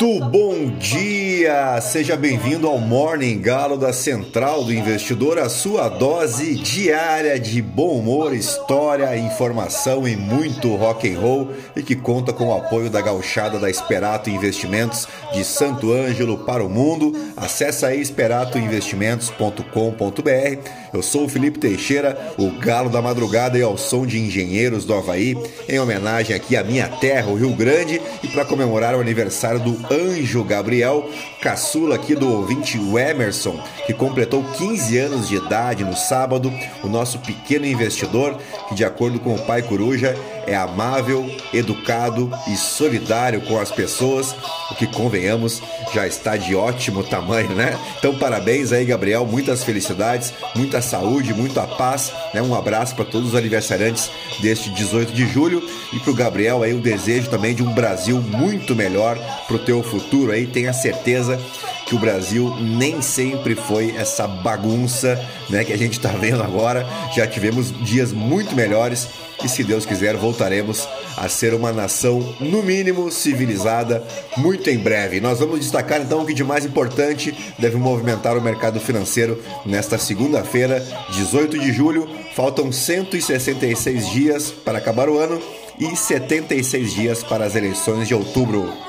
[0.00, 1.25] Muito bom dia!
[1.80, 7.98] Seja bem-vindo ao Morning Galo da Central do Investidor, a sua dose diária de bom
[7.98, 13.00] humor, história, informação e muito rock and roll e que conta com o apoio da
[13.00, 17.12] gauchada da Esperato Investimentos de Santo Ângelo para o mundo.
[17.36, 20.70] Acesse aí esperatoinvestimentos.com.br.
[20.92, 24.94] Eu sou o Felipe Teixeira, o galo da madrugada e ao som de engenheiros do
[24.94, 25.36] Havaí,
[25.68, 29.76] em homenagem aqui à minha terra, o Rio Grande, e para comemorar o aniversário do
[29.92, 31.08] Anjo Gabriel,
[31.40, 37.18] caçula aqui do ouvinte Emerson, que completou 15 anos de idade no sábado, o nosso
[37.20, 43.58] pequeno investidor, que de acordo com o pai Coruja, é amável, educado e solidário com
[43.58, 44.34] as pessoas,
[44.70, 47.78] o que convenhamos já está de ótimo tamanho, né?
[47.98, 52.42] Então parabéns aí, Gabriel, muitas felicidades, muita saúde, muita paz, né?
[52.42, 56.74] Um abraço para todos os aniversariantes deste 18 de julho e para o Gabriel aí
[56.74, 61.40] o desejo também de um Brasil muito melhor para o teu futuro aí, tenha certeza
[61.86, 66.84] que o Brasil nem sempre foi essa bagunça né, que a gente está vendo agora.
[67.14, 69.08] Já tivemos dias muito melhores
[69.42, 74.02] e, se Deus quiser, voltaremos a ser uma nação, no mínimo, civilizada
[74.36, 75.20] muito em breve.
[75.20, 79.96] Nós vamos destacar então o que de mais importante deve movimentar o mercado financeiro nesta
[79.96, 82.08] segunda-feira, 18 de julho.
[82.34, 85.40] Faltam 166 dias para acabar o ano
[85.78, 88.85] e 76 dias para as eleições de outubro.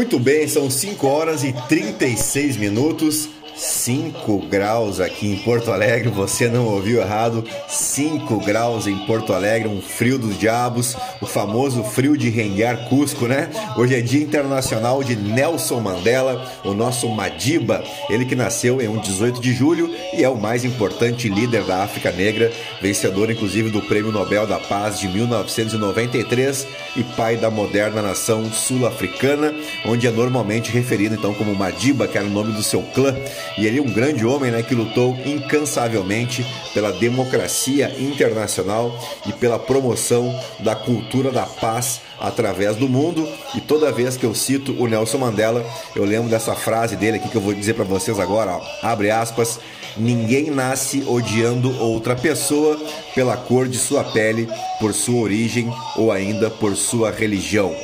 [0.00, 3.28] Muito bem, são 5 horas e 36 minutos.
[3.54, 9.68] 5 graus aqui em Porto Alegre, você não ouviu errado, 5 graus em Porto Alegre,
[9.68, 13.50] um frio dos diabos, o famoso frio de renguear Cusco, né?
[13.76, 18.98] Hoje é Dia Internacional de Nelson Mandela, o nosso Madiba, ele que nasceu em um
[18.98, 22.50] 18 de julho e é o mais importante líder da África Negra,
[22.80, 26.66] vencedor inclusive do Prêmio Nobel da Paz de 1993
[26.96, 29.54] e pai da moderna nação sul-africana,
[29.84, 33.14] onde é normalmente referido então como Madiba, que era o nome do seu clã.
[33.58, 39.58] E ele é um grande homem né, que lutou incansavelmente pela democracia internacional e pela
[39.58, 43.28] promoção da cultura da paz através do mundo.
[43.54, 45.64] E toda vez que eu cito o Nelson Mandela,
[45.96, 49.10] eu lembro dessa frase dele aqui que eu vou dizer para vocês agora, ó, abre
[49.10, 49.58] aspas,
[49.96, 52.80] ninguém nasce odiando outra pessoa
[53.14, 57.74] pela cor de sua pele, por sua origem ou ainda por sua religião.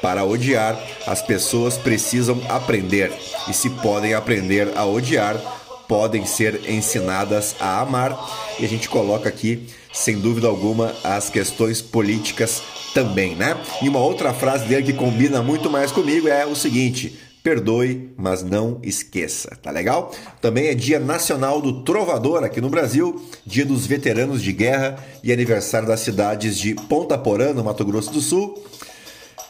[0.00, 3.12] Para odiar, as pessoas precisam aprender,
[3.48, 5.36] e se podem aprender a odiar,
[5.88, 8.16] podem ser ensinadas a amar.
[8.58, 12.62] E a gente coloca aqui, sem dúvida alguma, as questões políticas
[12.96, 13.54] também, né?
[13.82, 18.42] E uma outra frase dele que combina muito mais comigo é o seguinte: perdoe, mas
[18.42, 20.14] não esqueça, tá legal?
[20.40, 25.30] Também é Dia Nacional do Trovador aqui no Brasil, Dia dos Veteranos de Guerra e
[25.30, 28.64] aniversário das cidades de Ponta Porã, no Mato Grosso do Sul,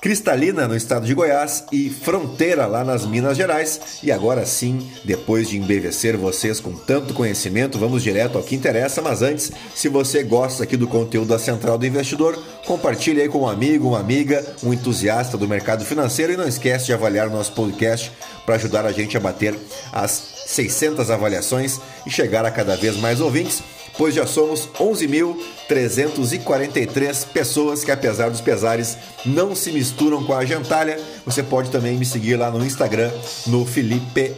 [0.06, 3.98] Cristalina, no estado de Goiás, e Fronteira, lá nas Minas Gerais.
[4.04, 9.02] E agora sim, depois de embevecer vocês com tanto conhecimento, vamos direto ao que interessa.
[9.02, 13.40] Mas antes, se você gosta aqui do conteúdo da Central do Investidor, compartilhe aí com
[13.40, 17.32] um amigo, uma amiga, um entusiasta do mercado financeiro e não esquece de avaliar o
[17.32, 18.12] nosso podcast
[18.44, 19.58] para ajudar a gente a bater
[19.92, 23.60] as 600 avaliações e chegar a cada vez mais ouvintes
[23.96, 31.00] pois já somos 11.343 pessoas que, apesar dos pesares, não se misturam com a gentalha.
[31.24, 33.10] Você pode também me seguir lá no Instagram,
[33.46, 34.34] no Felipe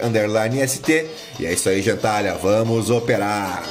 [0.67, 1.07] ST.
[1.39, 3.65] E é isso aí, gentalha, vamos operar!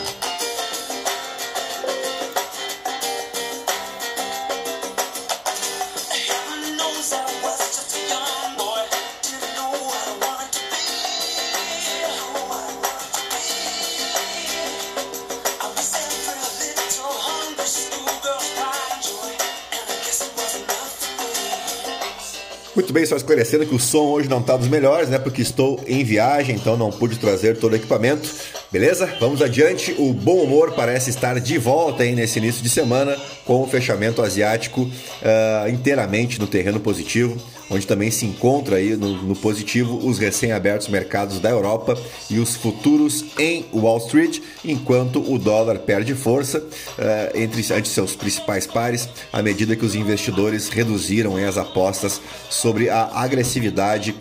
[22.77, 25.18] Muito bem, só esclarecendo que o som hoje não está dos melhores, né?
[25.18, 28.29] Porque estou em viagem, então não pude trazer todo o equipamento.
[28.71, 29.12] Beleza?
[29.19, 29.95] Vamos adiante.
[29.97, 34.21] O bom humor parece estar de volta aí nesse início de semana com o fechamento
[34.21, 37.35] asiático uh, inteiramente no terreno positivo,
[37.69, 41.98] onde também se encontra aí no, no positivo os recém-abertos mercados da Europa
[42.30, 48.66] e os futuros em Wall Street, enquanto o dólar perde força uh, entre, seus principais
[48.66, 54.16] pares à medida que os investidores reduziram as apostas sobre a agressividade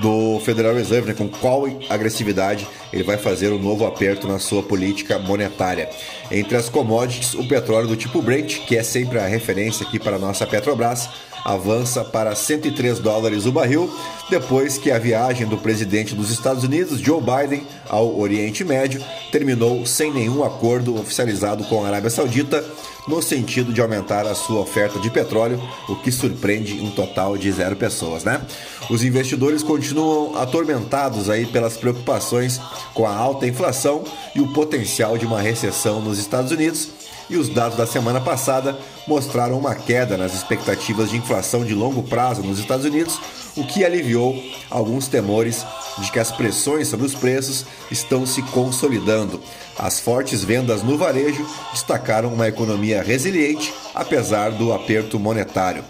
[0.00, 4.38] do Federal Reserve, né, com qual agressividade ele vai fazer o um novo aperto na
[4.38, 5.88] sua política monetária.
[6.30, 10.16] Entre as commodities, o petróleo do tipo Brent, que é sempre a referência aqui para
[10.16, 11.08] a nossa Petrobras,
[11.46, 13.88] avança para 103 dólares o barril,
[14.28, 19.00] depois que a viagem do presidente dos Estados Unidos, Joe Biden, ao Oriente Médio
[19.30, 22.64] terminou sem nenhum acordo oficializado com a Arábia Saudita
[23.06, 27.52] no sentido de aumentar a sua oferta de petróleo, o que surpreende um total de
[27.52, 28.44] zero pessoas, né?
[28.90, 32.60] Os investidores continuam atormentados aí pelas preocupações
[32.92, 34.02] com a alta inflação
[34.34, 38.78] e o potencial de uma recessão nos Estados Unidos e os dados da semana passada
[39.06, 43.20] mostraram uma queda nas expectativas de inflação de longo prazo nos Estados Unidos,
[43.56, 44.40] o que aliviou
[44.70, 45.64] alguns temores
[45.98, 49.40] de que as pressões sobre os preços estão se consolidando.
[49.78, 55.84] As fortes vendas no varejo destacaram uma economia resiliente, apesar do aperto monetário.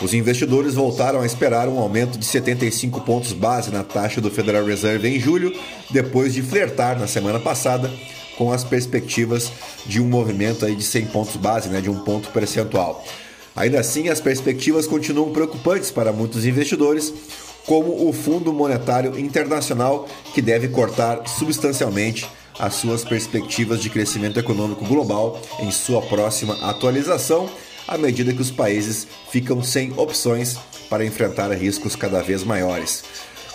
[0.00, 4.64] Os investidores voltaram a esperar um aumento de 75 pontos base na taxa do Federal
[4.64, 5.56] Reserve em julho,
[5.90, 7.88] depois de flertar na semana passada
[8.42, 9.52] com as perspectivas
[9.86, 13.04] de um movimento aí de 100 pontos base, né, de um ponto percentual.
[13.54, 17.14] Ainda assim, as perspectivas continuam preocupantes para muitos investidores,
[17.66, 22.26] como o Fundo Monetário Internacional, que deve cortar substancialmente
[22.58, 27.48] as suas perspectivas de crescimento econômico global em sua próxima atualização,
[27.86, 30.56] à medida que os países ficam sem opções
[30.90, 33.04] para enfrentar riscos cada vez maiores.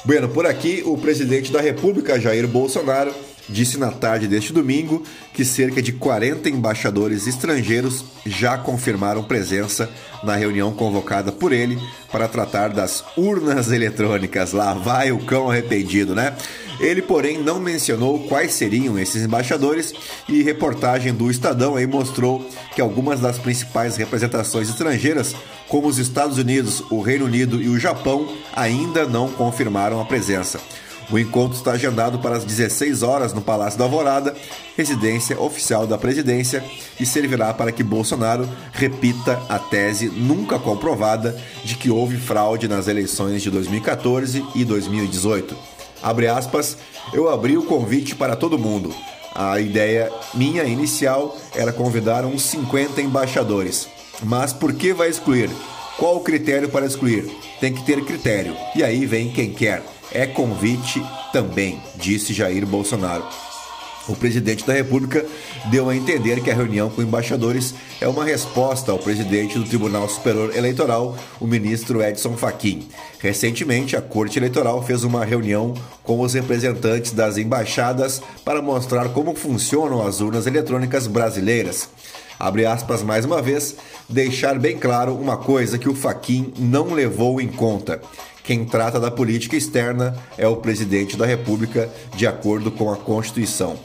[0.06, 3.14] Bueno, por aqui, o presidente da República, Jair Bolsonaro,
[3.50, 5.04] disse na tarde deste domingo
[5.34, 9.90] que cerca de 40 embaixadores estrangeiros já confirmaram presença
[10.24, 11.80] na reunião convocada por ele
[12.12, 14.52] para tratar das urnas eletrônicas.
[14.52, 16.36] Lá vai o cão arrependido, né?
[16.80, 19.94] Ele, porém, não mencionou quais seriam esses embaixadores
[20.30, 25.36] e reportagem do Estadão aí mostrou que algumas das principais representações estrangeiras,
[25.68, 30.60] como os Estados Unidos, o Reino Unido e o Japão, ainda não confirmaram a presença.
[31.10, 34.36] O encontro está agendado para as 16 horas no Palácio da Alvorada,
[34.76, 36.64] residência oficial da presidência,
[37.00, 42.90] e servirá para que Bolsonaro repita a tese nunca comprovada de que houve fraude nas
[42.90, 45.56] eleições de 2014 e 2018.
[46.04, 46.78] Abre aspas,
[47.14, 48.94] eu abri o convite para todo mundo.
[49.34, 53.88] A ideia minha inicial era convidar uns 50 embaixadores.
[54.24, 55.50] Mas por que vai excluir?
[55.98, 57.26] Qual o critério para excluir?
[57.60, 58.56] Tem que ter critério.
[58.76, 59.84] E aí vem quem quer.
[60.12, 61.04] É convite
[61.34, 63.26] também, disse Jair Bolsonaro.
[64.08, 65.26] O presidente da República
[65.70, 70.08] deu a entender que a reunião com embaixadores é uma resposta ao presidente do Tribunal
[70.08, 72.88] Superior Eleitoral, o ministro Edson Fachin.
[73.20, 75.74] Recentemente, a Corte Eleitoral fez uma reunião
[76.04, 81.90] com os representantes das embaixadas para mostrar como funcionam as urnas eletrônicas brasileiras.
[82.40, 83.76] Abre aspas mais uma vez,
[84.08, 88.02] deixar bem claro uma coisa que o Fachin não levou em conta
[88.48, 93.78] quem trata da política externa é o presidente da República, de acordo com a Constituição.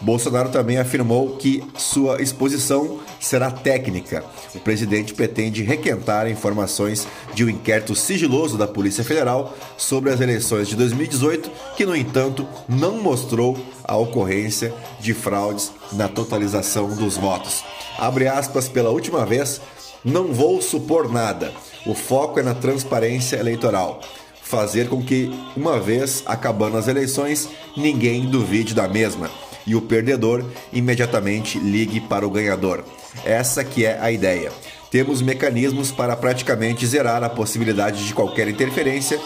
[0.00, 4.24] Bolsonaro também afirmou que sua exposição será técnica.
[4.56, 10.66] O presidente pretende requentar informações de um inquérito sigiloso da Polícia Federal sobre as eleições
[10.66, 17.64] de 2018, que, no entanto, não mostrou a ocorrência de fraudes na totalização dos votos.
[17.98, 19.60] Abre aspas pela última vez,
[20.04, 21.52] não vou supor nada.
[21.86, 24.00] O foco é na transparência eleitoral.
[24.42, 29.30] Fazer com que, uma vez acabando as eleições, ninguém duvide da mesma
[29.68, 30.42] e o perdedor
[30.72, 32.82] imediatamente ligue para o ganhador.
[33.22, 34.50] Essa que é a ideia.
[34.90, 39.20] Temos mecanismos para praticamente zerar a possibilidade de qualquer interferência,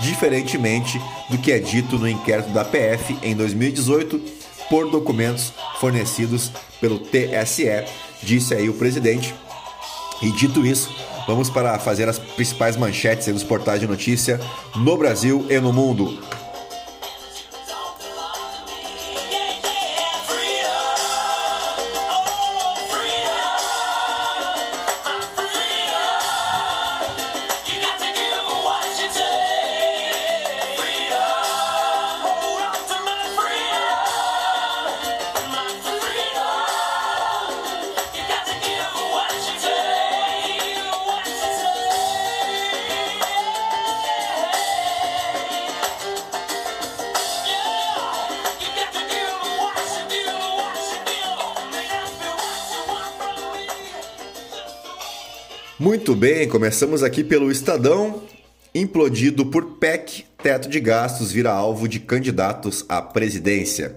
[0.00, 4.35] diferentemente do que é dito no inquérito da PF em 2018
[4.68, 7.84] por documentos fornecidos pelo TSE,
[8.22, 9.34] disse aí o presidente.
[10.22, 10.90] E dito isso,
[11.26, 14.38] Vamos para fazer as principais manchetes dos portais de notícia
[14.76, 16.16] no Brasil e no mundo.
[55.86, 58.24] Muito bem, começamos aqui pelo Estadão.
[58.74, 63.94] Implodido por PEC, teto de gastos vira alvo de candidatos à presidência.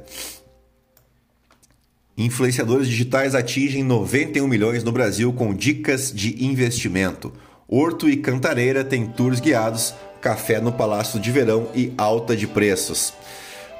[2.15, 7.33] Influenciadores digitais atingem 91 milhões no Brasil com dicas de investimento.
[7.67, 13.15] Horto e Cantareira têm tours guiados, café no Palácio de Verão e alta de preços.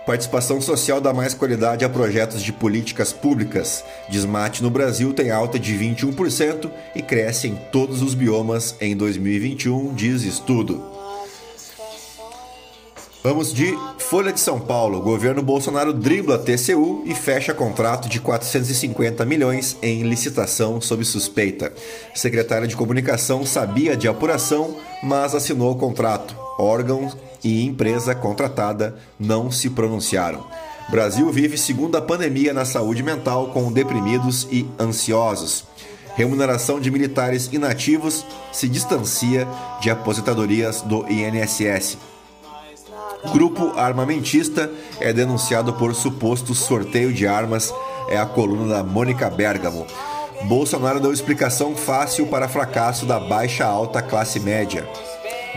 [0.05, 3.83] Participação social dá mais qualidade a projetos de políticas públicas.
[4.09, 9.93] Desmate no Brasil tem alta de 21% e cresce em todos os biomas em 2021,
[9.93, 10.99] diz estudo.
[13.21, 15.01] Vamos de Folha de São Paulo.
[15.01, 21.73] governo Bolsonaro dribla TCU e fecha contrato de 450 milhões em licitação sob suspeita.
[22.15, 26.33] Secretária de Comunicação sabia de apuração, mas assinou o contrato.
[26.57, 30.45] Órgãos e empresa contratada não se pronunciaram.
[30.89, 35.65] Brasil vive segunda pandemia na saúde mental com deprimidos e ansiosos.
[36.15, 39.47] Remuneração de militares inativos se distancia
[39.79, 41.97] de aposentadorias do INSS.
[43.31, 47.73] Grupo armamentista é denunciado por suposto sorteio de armas,
[48.07, 49.85] é a coluna da Mônica Bergamo.
[50.43, 54.87] Bolsonaro deu explicação fácil para fracasso da baixa alta classe média,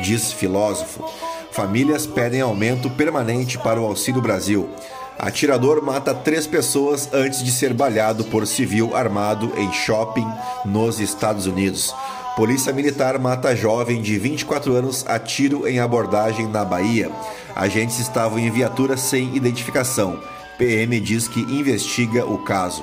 [0.02, 1.04] diz filósofo.
[1.52, 4.71] Famílias pedem aumento permanente para o Auxílio Brasil.
[5.18, 10.26] Atirador mata três pessoas antes de ser baleado por civil armado em shopping
[10.64, 11.94] nos Estados Unidos.
[12.37, 17.11] Polícia Militar mata jovem de 24 anos a tiro em abordagem na Bahia.
[17.54, 20.18] Agentes estavam em viatura sem identificação.
[20.56, 22.82] PM diz que investiga o caso.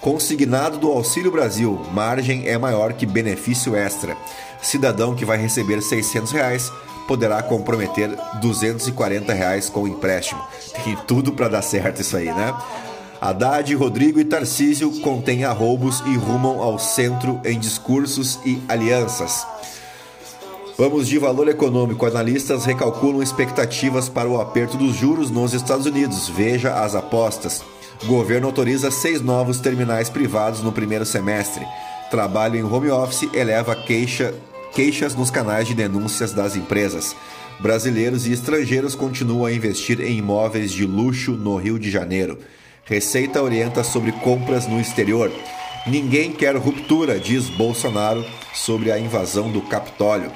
[0.00, 4.16] Consignado do Auxílio Brasil, margem é maior que benefício extra.
[4.62, 6.72] Cidadão que vai receber 600 reais
[7.10, 10.40] poderá comprometer 240 reais com empréstimo.
[10.84, 12.56] Tem tudo para dar certo isso aí, né?
[13.20, 19.44] Haddad, Rodrigo e Tarcísio contêm arroubos e rumam ao centro em discursos e alianças.
[20.78, 22.06] Vamos de valor econômico.
[22.06, 26.28] Analistas recalculam expectativas para o aperto dos juros nos Estados Unidos.
[26.28, 27.60] Veja as apostas.
[28.06, 31.66] Governo autoriza seis novos terminais privados no primeiro semestre.
[32.08, 34.32] Trabalho em home office eleva queixa
[34.72, 37.14] queixas nos canais de denúncias das empresas.
[37.58, 42.38] Brasileiros e estrangeiros continuam a investir em imóveis de luxo no Rio de Janeiro.
[42.84, 45.30] Receita orienta sobre compras no exterior.
[45.86, 48.24] Ninguém quer ruptura, diz Bolsonaro
[48.54, 50.30] sobre a invasão do Capitólio.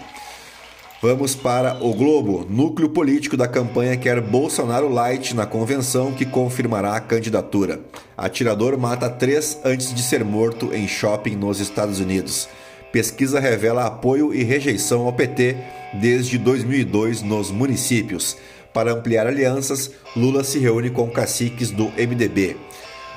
[1.02, 2.46] Vamos para o Globo.
[2.48, 7.80] Núcleo político da campanha quer Bolsonaro Light na convenção que confirmará a candidatura.
[8.16, 12.48] Atirador mata três antes de ser morto em shopping nos Estados Unidos.
[12.94, 15.56] Pesquisa revela apoio e rejeição ao PT
[15.94, 18.36] desde 2002 nos municípios.
[18.72, 22.56] Para ampliar alianças, Lula se reúne com caciques do MDB.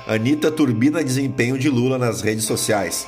[0.04, 3.06] Anitta turbina desempenho de Lula nas redes sociais.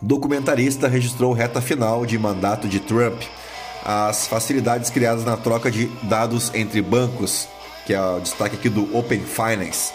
[0.00, 3.20] Documentarista registrou reta final de mandato de Trump.
[3.84, 7.46] As facilidades criadas na troca de dados entre bancos,
[7.84, 9.92] que é o destaque aqui do Open Finance.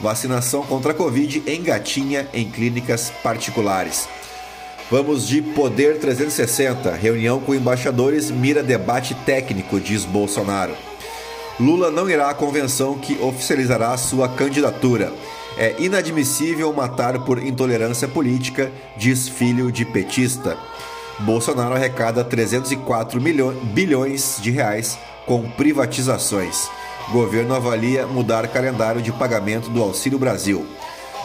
[0.00, 4.08] Vacinação contra a Covid engatinha em clínicas particulares.
[4.92, 6.92] Vamos de Poder 360.
[6.92, 10.74] Reunião com embaixadores mira debate técnico, diz Bolsonaro.
[11.58, 15.10] Lula não irá à convenção que oficializará sua candidatura.
[15.56, 20.58] É inadmissível matar por intolerância política, diz filho de petista.
[21.20, 26.68] Bolsonaro arrecada 304 milhões, bilhões de reais com privatizações.
[27.10, 30.66] Governo avalia mudar calendário de pagamento do Auxílio Brasil.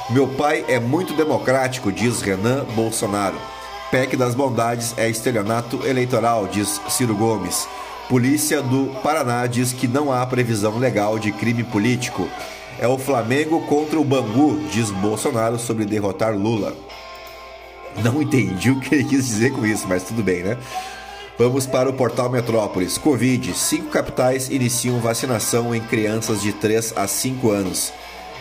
[0.09, 3.56] Meu pai é muito democrático, diz Renan Bolsonaro.
[3.91, 7.67] PEC das bondades é estelionato eleitoral, diz Ciro Gomes.
[8.10, 12.27] Polícia do Paraná diz que não há previsão legal de crime político.
[12.79, 16.75] É o Flamengo contra o Bangu, diz Bolsonaro sobre derrotar Lula.
[18.03, 20.58] Não entendi o que ele quis dizer com isso, mas tudo bem, né?
[21.38, 22.98] Vamos para o portal Metrópolis.
[22.98, 27.94] Covid: cinco capitais iniciam vacinação em crianças de 3 a 5 anos.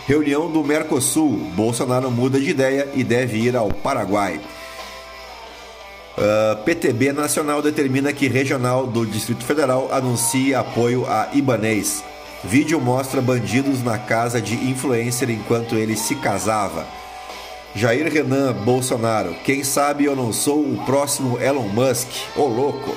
[0.09, 4.41] Reunião do Mercosul: Bolsonaro muda de ideia e deve ir ao Paraguai.
[6.17, 12.03] Uh, ah, PTB Nacional determina que regional do Distrito Federal anuncie apoio a Ibanês.
[12.43, 16.87] Vídeo mostra bandidos na casa de influencer enquanto ele se casava.
[17.75, 22.97] Jair Renan Bolsonaro, quem sabe eu não sou o próximo Elon Musk, ô louco.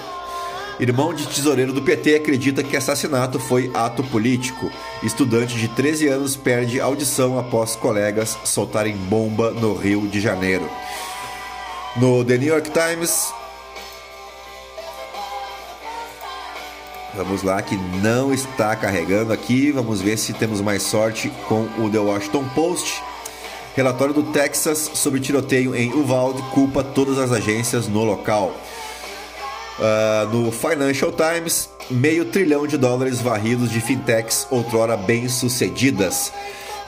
[0.79, 4.71] Irmão de tesoureiro do PT acredita que assassinato foi ato político.
[5.03, 10.69] Estudante de 13 anos perde audição após colegas soltarem bomba no Rio de Janeiro.
[11.95, 13.33] No The New York Times,
[17.15, 19.71] Vamos lá, que não está carregando aqui.
[19.71, 23.03] Vamos ver se temos mais sorte com o The Washington Post.
[23.75, 28.55] Relatório do Texas sobre tiroteio em Uvalde culpa todas as agências no local.
[29.79, 36.31] Uh, no Financial Times, meio trilhão de dólares varridos de fintechs outrora bem-sucedidas.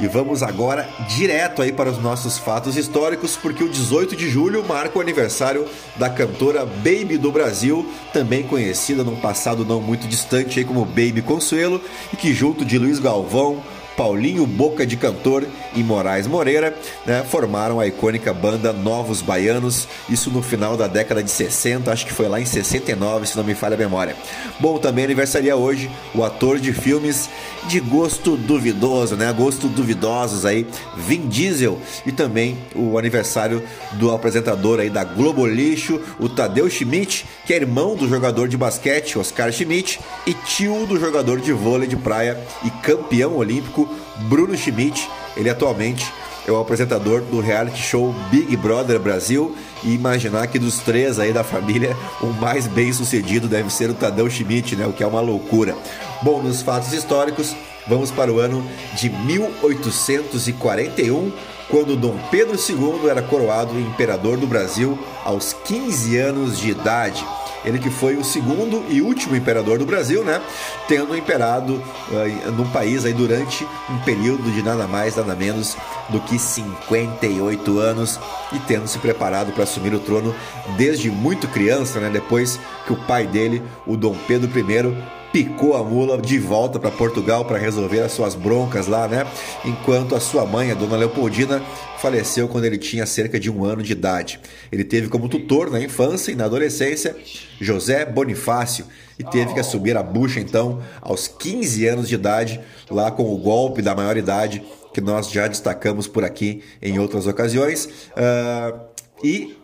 [0.02, 4.66] E vamos agora direto aí para os nossos fatos históricos, porque o 18 de julho
[4.68, 10.58] marca o aniversário da cantora Baby do Brasil, também conhecida num passado não muito distante
[10.58, 11.80] aí como Baby Consuelo,
[12.12, 13.62] e que junto de Luiz Galvão,
[13.96, 15.46] Paulinho Boca de Cantor
[15.76, 21.24] e Moraes Moreira, né, formaram a icônica banda Novos Baianos, isso no final da década
[21.24, 24.16] de 60, acho que foi lá em 69, se não me falha a memória.
[24.60, 27.30] Bom, também aniversaria hoje o ator de filmes
[27.68, 30.66] de gosto duvidoso, né, gosto duvidosos aí,
[30.98, 37.26] Vin Diesel, e também o aniversário do apresentador aí da Globo Lixo, o Tadeu Schmidt,
[37.46, 41.88] que é irmão do jogador de basquete Oscar Schmidt e tio do jogador de vôlei
[41.88, 43.91] de praia e campeão olímpico
[44.28, 45.10] Bruno Schmidt.
[45.36, 46.12] Ele atualmente
[46.48, 51.32] é o apresentador do reality show Big Brother Brasil e imaginar que dos três aí
[51.32, 54.88] da família, o mais bem sucedido deve ser o Tadeu Schmidt, né?
[54.88, 55.76] O que é uma loucura.
[56.22, 57.56] Bom, nos fatos históricos,
[57.88, 61.32] vamos para o ano de 1841,
[61.70, 67.26] quando Dom Pedro II era coroado imperador do Brasil aos 15 anos de idade.
[67.64, 70.42] Ele que foi o segundo e último imperador do Brasil, né?
[70.88, 75.78] Tendo imperado uh, no país aí durante um período de nada mais, nada menos
[76.10, 78.20] do que 58 anos
[78.52, 80.36] e tendo se preparado para assumir o trono
[80.78, 82.10] desde muito criança, né?
[82.10, 86.92] Depois que o pai dele, o Dom Pedro I, picou a mula de volta para
[86.92, 89.26] Portugal para resolver as suas broncas lá, né?
[89.64, 91.62] Enquanto a sua mãe, a dona Leopoldina,
[92.00, 94.40] faleceu quando ele tinha cerca de um ano de idade.
[94.72, 97.16] Ele teve como tutor na infância e na adolescência
[97.60, 98.86] José Bonifácio
[99.18, 102.60] e teve que assumir a bucha então aos 15 anos de idade,
[102.90, 107.86] lá com o golpe da maioridade que nós já destacamos por aqui em outras ocasiões.
[107.86, 108.92] Uh,
[109.24, 109.56] e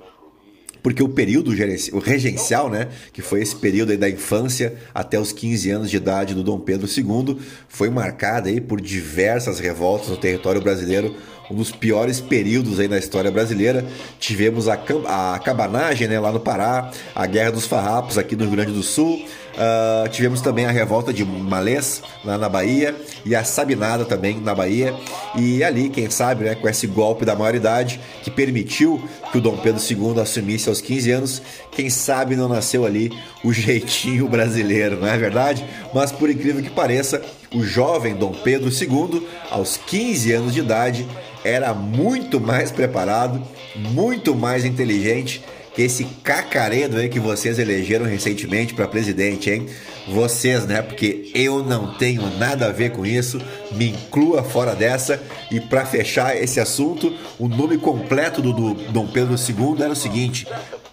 [0.87, 1.51] porque o período
[1.99, 6.41] regencial, né, que foi esse período da infância até os 15 anos de idade do
[6.41, 11.13] Dom Pedro II, foi marcado aí por diversas revoltas no território brasileiro,
[11.51, 13.85] um dos piores períodos aí na história brasileira.
[14.17, 18.53] Tivemos a, a cabanagem né, lá no Pará, a Guerra dos Farrapos aqui no Rio
[18.53, 19.25] Grande do Sul,
[19.57, 24.53] Uh, tivemos também a revolta de Malês, lá na Bahia, e a Sabinada também na
[24.53, 24.93] Bahia.
[25.35, 29.57] E ali, quem sabe, né, com esse golpe da maioridade que permitiu que o Dom
[29.57, 31.41] Pedro II assumisse aos 15 anos,
[31.71, 33.11] quem sabe não nasceu ali
[33.43, 35.65] o jeitinho brasileiro, não é verdade?
[35.91, 37.19] Mas por incrível que pareça,
[37.51, 41.07] o jovem Dom Pedro II, aos 15 anos de idade,
[41.43, 43.41] era muito mais preparado,
[43.75, 45.43] muito mais inteligente
[45.77, 49.67] que esse cacaredo aí que vocês elegeram recentemente para presidente, hein?
[50.07, 50.81] Vocês, né?
[50.81, 53.39] Porque eu não tenho nada a ver com isso,
[53.73, 55.21] me inclua fora dessa.
[55.51, 59.95] E para fechar esse assunto, o nome completo do, do Dom Pedro II era o
[59.95, 60.47] seguinte: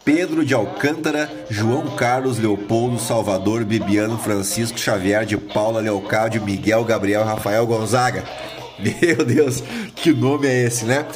[0.05, 7.25] Pedro de Alcântara, João Carlos Leopoldo, Salvador, Bibiano, Francisco Xavier de Paula, Leocádio, Miguel, Gabriel,
[7.25, 8.23] Rafael Gonzaga.
[8.79, 9.63] Meu Deus,
[9.97, 11.07] que nome é esse, né?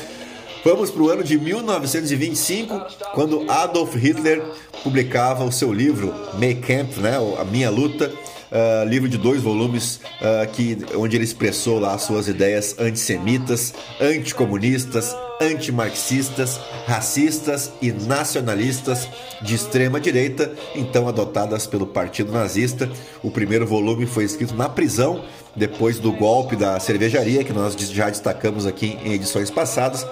[0.64, 2.80] Vamos para o ano de 1925,
[3.14, 4.42] quando Adolf Hitler
[4.82, 8.10] publicava o seu livro Mein Kampf, né, A Minha Luta,
[8.50, 15.14] uh, livro de dois volumes, uh, que, onde ele expressou lá suas ideias antissemitas, anticomunistas,
[15.40, 19.08] antimarxistas, racistas e nacionalistas
[19.40, 22.90] de extrema direita, então adotadas pelo Partido Nazista.
[23.22, 28.10] O primeiro volume foi escrito na prisão, depois do golpe da cervejaria, que nós já
[28.10, 30.04] destacamos aqui em edições passadas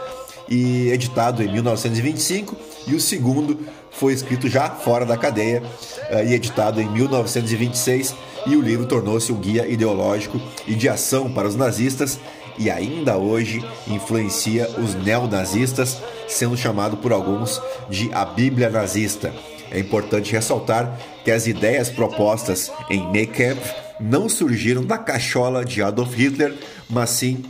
[0.49, 2.57] e editado em 1925,
[2.87, 3.59] e o segundo
[3.91, 8.15] foi escrito já fora da cadeia uh, e editado em 1926,
[8.47, 12.19] e o livro tornou-se um guia ideológico e de ação para os nazistas
[12.59, 19.35] e ainda hoje influencia os neonazistas, sendo chamado por alguns de a Bíblia nazista.
[19.71, 25.83] É importante ressaltar que as ideias propostas em Mein Kampf não surgiram da cachola de
[25.83, 26.55] Adolf Hitler,
[26.89, 27.45] mas sim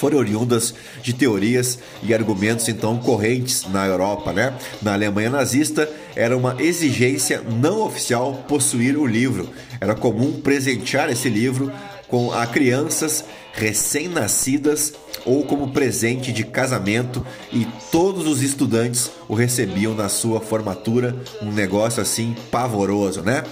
[0.00, 4.54] foram oriundas de teorias e argumentos então correntes na Europa, né?
[4.80, 9.50] Na Alemanha nazista era uma exigência não oficial possuir o livro.
[9.78, 11.70] Era comum presentear esse livro
[12.08, 14.94] com a crianças recém-nascidas
[15.26, 21.52] ou como presente de casamento e todos os estudantes o recebiam na sua formatura, um
[21.52, 23.44] negócio assim pavoroso, né?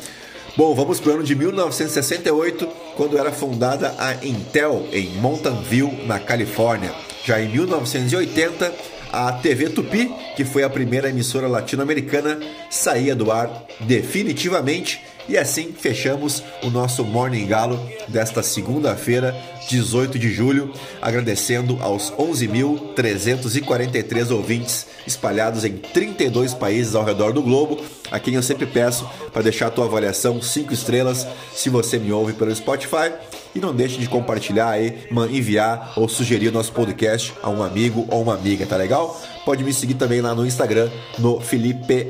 [0.57, 5.95] Bom, vamos para o ano de 1968, quando era fundada a Intel em Mountain View,
[6.05, 6.93] na Califórnia.
[7.25, 8.75] Já em 1980,
[9.13, 15.01] a TV Tupi, que foi a primeira emissora latino-americana, saía do ar definitivamente.
[15.29, 19.33] E assim fechamos o nosso Morning Galo desta segunda-feira,
[19.69, 27.81] 18 de julho, agradecendo aos 11.343 ouvintes espalhados em 32 países ao redor do globo,
[28.11, 32.11] a quem eu sempre peço para deixar a tua avaliação 5 estrelas se você me
[32.11, 33.13] ouve pelo Spotify
[33.55, 38.07] e não deixe de compartilhar aí, enviar ou sugerir o nosso podcast a um amigo
[38.11, 39.21] ou uma amiga, tá legal?
[39.45, 42.09] Pode me seguir também lá no Instagram, no Felipe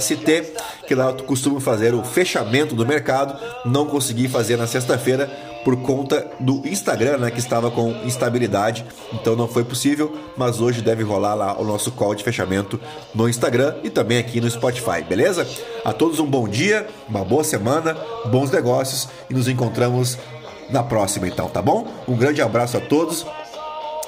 [0.00, 0.54] ST,
[0.86, 3.38] que lá eu costumo fazer o fechamento do mercado.
[3.64, 5.30] Não consegui fazer na sexta-feira
[5.64, 10.82] por conta do Instagram, né, que estava com instabilidade, então não foi possível, mas hoje
[10.82, 12.78] deve rolar lá o nosso call de fechamento
[13.14, 15.46] no Instagram e também aqui no Spotify, beleza?
[15.84, 17.96] A todos um bom dia, uma boa semana,
[18.26, 20.18] bons negócios e nos encontramos
[20.70, 21.86] na próxima então, tá bom?
[22.06, 23.26] Um grande abraço a todos.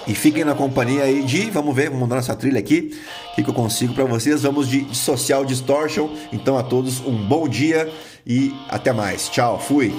[0.07, 2.97] E fiquem na companhia aí de, vamos ver, vamos mudar nossa trilha aqui,
[3.33, 4.43] o que, que eu consigo para vocês.
[4.43, 6.09] Vamos de Social Distortion.
[6.33, 7.93] Então a todos um bom dia
[8.25, 9.29] e até mais.
[9.29, 9.93] Tchau, fui.